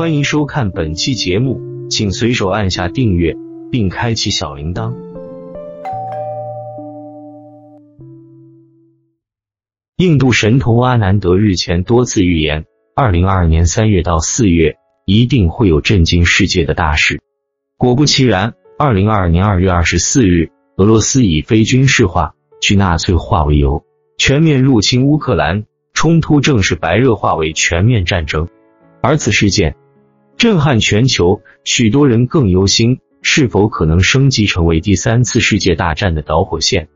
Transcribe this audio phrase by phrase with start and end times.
[0.00, 1.60] 欢迎收看本期节目，
[1.90, 3.36] 请随手按下订阅
[3.70, 4.94] 并开启小铃铛。
[9.98, 12.64] 印度神童阿南德日前多次预言，
[12.96, 17.20] 二零二二年三月到四月一定会有震惊世界的大事。
[17.76, 20.48] 果不其然，二零二二年二月二十四日，
[20.78, 23.84] 俄罗斯以非军事化、去纳粹化为由，
[24.16, 28.48] 全面入侵乌克兰，冲突正式白热化为全面战争。
[29.02, 29.76] 而此事件
[30.40, 36.88] 震撼全球，许多人更忧心是否可能升级成为第三次世界大战的导火线。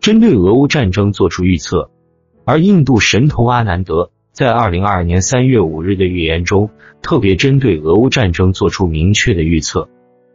[0.00, 1.90] 针对俄乌战争作出预测，
[2.46, 6.70] 而印度神童阿南德在二零二二年三月五日的预言中，
[7.02, 9.90] 特别针对俄乌战争做出明确的预测。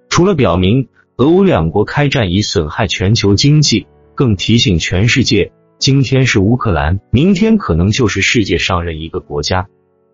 [0.10, 5.52] 除了表明俄乌两国开战已损害全球经济，更提醒全世界，
[5.84, 9.68] 今天是乌克兰，明天可能就是世界上任一个国家。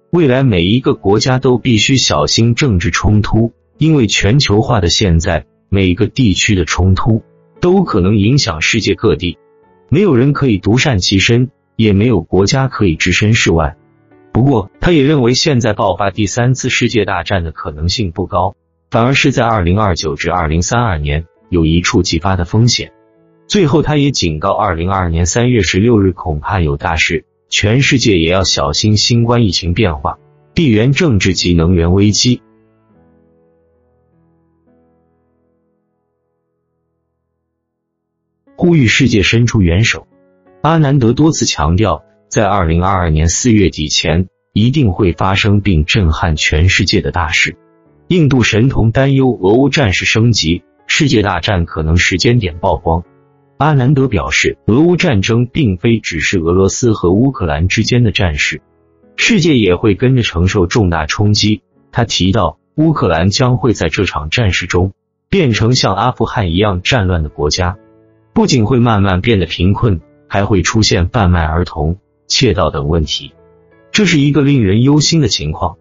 [0.10, 7.22] 未来每一个国家都必须小心政治冲突，因为全球化的现在，每个地区的冲突
[7.62, 9.38] 都可能影响世界各地。
[9.90, 13.78] 没有人可以独善其身，也没有国家可以置身事外。
[14.32, 18.56] 不过，他也认为现在爆发第三次世界大战的可能性不高，
[18.90, 22.92] 反而是在二零二九至二零三二年有一触即发的风险。
[23.50, 30.20] 最后，他也警告，二零二二年三月十六日恐怕有大事，全世界也要小心新冠疫情变化、
[30.54, 32.44] 地缘政治及能源危机。
[38.56, 40.08] 呼吁世界伸出援手。
[40.62, 47.58] 阿南德多次强调，在二零二二年四月底前，一定会发生并震撼全世界的大事。
[48.10, 53.04] 印度神童担忧俄乌战事升级，世界大战可能时间点曝光。
[53.60, 58.62] 阿南德表示，俄乌战争并非只是俄罗斯和乌克兰之间的战事，
[59.18, 61.62] 世界也会跟着承受重大冲击。
[61.92, 64.94] 他提到，乌克兰将会在这场战事中
[65.30, 67.76] 变成像阿富汗一样战乱的国家。
[68.32, 70.00] 不仅会慢慢变得贫困，
[70.30, 73.34] 还会出现贩卖儿童、窃盗等问题，
[73.92, 75.76] 这是一个令人忧心的情况。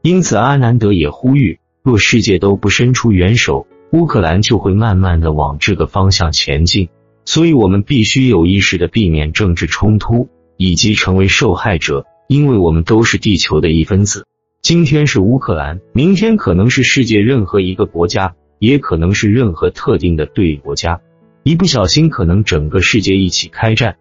[0.00, 6.88] 因此，阿南德也呼吁，若世界都不伸出援手，乌克兰就会慢慢的往这个方向前进。
[7.28, 14.26] 所以，我们必须有意识的避免政治冲突，以及成为受害者，因为我们都是地球的一分子。
[14.62, 21.02] 今天是乌克兰，明天可能是世界任何一个国家，也可能是任何特定的对立国家。
[21.42, 23.98] 一不小心，可能整个世界一起开战。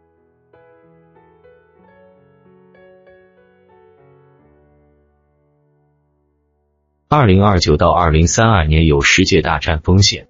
[7.09, 10.29] 二零二九到二零三二年有世界大战风险。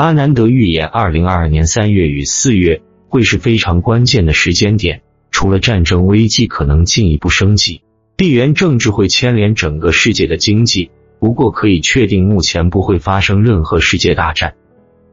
[0.00, 2.80] 阿南德预言，二零二二年三月与四月
[3.10, 5.02] 会是非常关键的时间点。
[5.30, 7.82] 除了战争危机可能进一步升级，
[8.16, 10.90] 地缘政治会牵连整个世界的经济。
[11.18, 14.54] 不过可以确定，目前不会发生任何世界大战。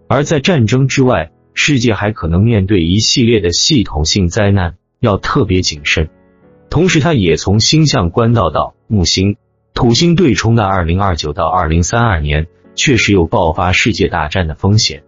[0.07, 6.07] 而在战争之外，世界还可能面对一系列的系统性灾难，要特别谨慎。
[6.69, 9.35] 同时，他也从星象观到到木星、
[9.73, 15.03] 土星对冲的二零二九到二零三二年，确实有爆发世界大战的风险。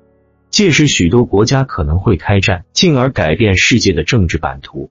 [0.50, 4.90] 届时，许多国家可能会开战，进而改变世界的政治版图。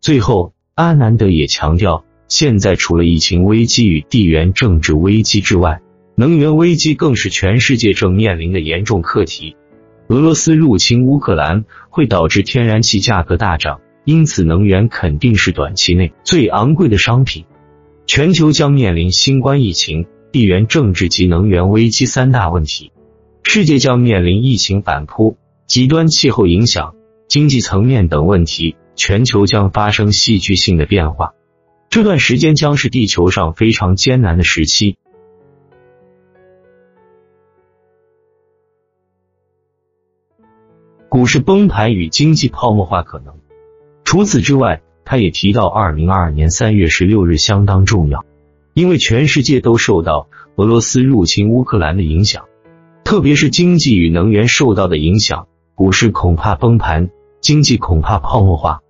[0.00, 5.82] 最后，阿南德也强调，现在除了疫情危机与地缘政治危机之外，
[6.14, 9.56] 能源危机更是全世界正面临的严重课题。
[10.06, 17.44] 俄罗斯入侵乌克兰会导致天然气价格大涨，因此能源肯定是短期内最昂贵的商品。
[18.06, 22.90] 全球将面临新冠疫情、地缘政治及能源危机三大问题。
[23.44, 26.94] 世界将面临疫情反扑、极端气候影响、
[27.28, 31.34] 经济层面等问题，全球将发生戏剧性的变化。
[31.90, 34.96] 这段时间将是地球上非常艰难的时期。
[41.10, 43.34] 股市崩盘与经济泡沫化可能。
[44.02, 48.24] 除此之外，他也提到，二零二二年三月十六日相当重要，
[48.74, 52.44] 因为全世界都受到俄罗斯入侵乌克兰的影响，
[53.04, 57.10] 特别是经济与能源受到的影响，股市恐怕崩盘，
[57.40, 58.80] 经济恐怕泡沫化。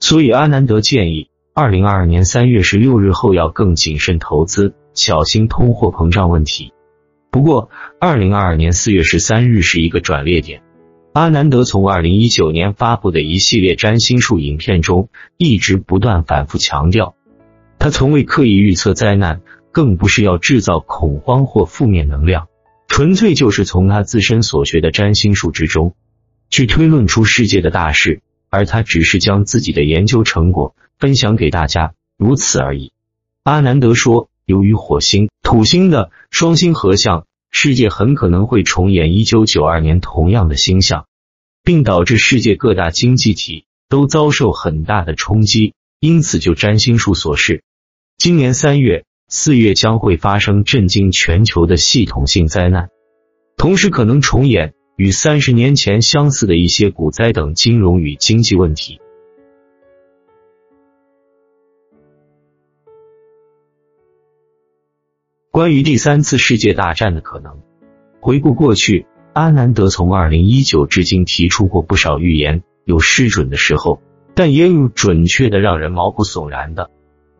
[0.00, 6.72] 所以，阿南德建议，二零二二年三月十六日后要更谨慎投资，小心通货膨胀问题。
[7.30, 7.68] 不过，
[8.00, 10.62] 二零二二年四月十三日是一个转捩点。
[11.12, 17.16] 阿南德从二零一九年发布的一系列占星术影片中，一直不断反复强调，
[17.78, 19.40] 他从未刻意预测灾难，
[19.70, 22.48] 更不是要制造恐慌或负面能量，
[22.88, 25.94] 纯粹就是从他自身所学的占星术之中，
[26.50, 28.20] 去推论出世界的大事，
[28.50, 32.92] 而他只是将自己的研究成果分享给大家，如此而已。
[33.44, 41.06] 阿南德说，由于火星、土星的双星合相，世界很可能会重演一九九二年同样的星象，
[41.62, 45.74] 并导致世界各大经济体都遭受很大的冲击。
[46.00, 47.64] 因此，就占星术所示，
[48.20, 52.88] 今年三月、四月将会发生震惊全球的系统性灾难，
[53.56, 59.00] 同时可能重演与三十年前相似的一些股灾等金融与经济问题。
[65.52, 67.62] 关于第三次世界大战的可能，
[68.18, 74.02] 回顾过去，阿南德从二零一九至今提出过不少预言，有失准的时候，
[74.34, 76.90] 但也有准确的让人毛骨悚然的。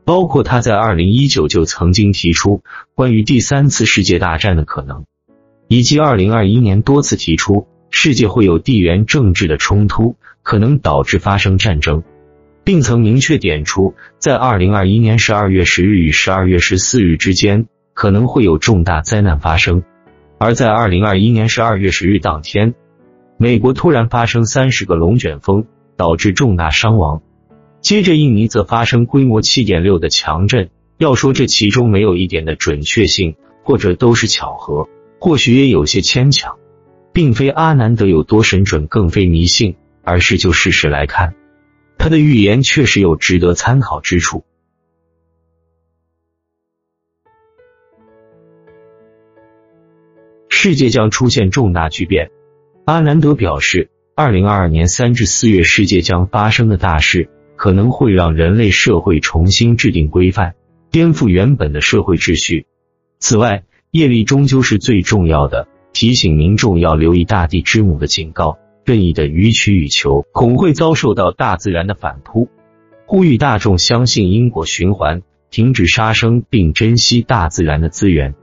[0.08, 2.62] 包括他在二零一九就曾经提出
[2.94, 5.04] 关于第三次世界大战的可能，
[5.68, 12.04] 以及二零二一年多次提出世界会有地缘政治的冲突，可能导致发生战争，
[12.64, 17.66] 并曾明确点出在二零二一年十二月十日与十二月十四日之间。
[17.92, 19.82] 可能会有重大灾难发生，
[20.38, 22.74] 而在二零二一年十二月十日当天，
[23.36, 25.66] 美国突然发生三十个龙卷风，
[25.98, 27.20] 导致重大伤亡。
[27.80, 30.70] 接着，印尼则发生规模七点六的强震。
[30.98, 34.88] 要说这其中没有一点的准确性，或者都是巧合，
[35.20, 36.58] 或许也有些牵强，
[37.12, 41.36] 并非阿南德有多神准，更非迷信，而是就事实来看，
[41.98, 44.44] 他的预言确实有值得参考之处。
[50.48, 52.32] 世界将出现重大巨变。
[52.86, 60.54] 阿南德表示，二零二二年三至四月，世界将发生的大事可能会让人类社会重新制定规范，
[60.90, 62.64] 颠覆原本的社会秩序。
[63.18, 68.56] 此外，业力终究是最重要的，提醒民众要留意大地之母的警告：
[68.86, 72.48] 任意的予取予求，恐会遭受到大自然的反扑。
[73.04, 75.20] 呼吁大众相信因果循环，
[75.50, 78.34] 停止杀生，并珍惜大自然的资源。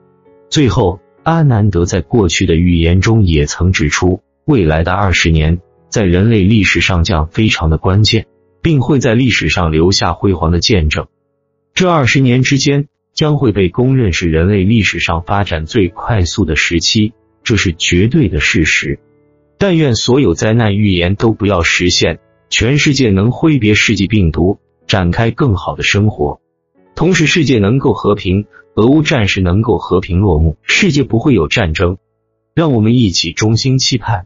[0.49, 0.99] 最后。
[1.25, 5.59] 阿南德在过去的预言中也曾指出，未来的二十年
[5.89, 8.27] 在人类历史上将非常的关键，
[8.65, 11.05] 并会在历史上留下辉煌的见证。
[11.75, 17.13] 这二十年之间将会被公认是人类历史上发展最快速的时期，
[17.43, 18.97] 这是绝对的事实。
[19.59, 22.17] 但愿所有灾难预言都不要实现，
[22.49, 24.57] 全世界能挥别世纪病毒，
[24.87, 26.41] 展开更好的生活，
[26.95, 28.47] 同时世界能够和平。
[28.73, 31.99] 俄乌战事能够和平落幕，世界不会有战争，
[32.55, 34.25] 让我们一起衷心期盼。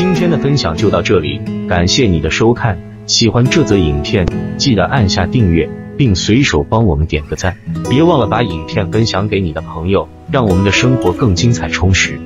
[0.00, 1.38] 今天的分享就到这里，
[1.68, 2.78] 感谢你的收看。
[3.04, 4.26] 喜欢这则影片，
[4.56, 5.68] 记得按下订阅，
[5.98, 7.54] 并随手帮我们点个赞。
[7.90, 12.18] 别忘了把影片分享给你的朋友，让我们的生活更精彩充实。